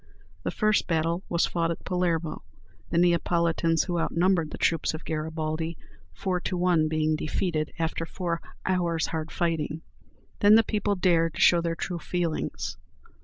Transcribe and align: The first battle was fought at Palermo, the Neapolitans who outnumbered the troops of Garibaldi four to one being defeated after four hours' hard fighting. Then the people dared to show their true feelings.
The 0.41 0.49
first 0.49 0.87
battle 0.87 1.21
was 1.29 1.45
fought 1.45 1.69
at 1.69 1.85
Palermo, 1.85 2.41
the 2.89 2.97
Neapolitans 2.97 3.83
who 3.83 3.99
outnumbered 3.99 4.49
the 4.49 4.57
troops 4.57 4.95
of 4.95 5.05
Garibaldi 5.05 5.77
four 6.11 6.39
to 6.39 6.57
one 6.57 6.87
being 6.87 7.15
defeated 7.15 7.71
after 7.77 8.07
four 8.07 8.41
hours' 8.65 9.05
hard 9.05 9.29
fighting. 9.29 9.83
Then 10.39 10.55
the 10.55 10.63
people 10.63 10.95
dared 10.95 11.35
to 11.35 11.41
show 11.41 11.61
their 11.61 11.75
true 11.75 11.99
feelings. 11.99 12.77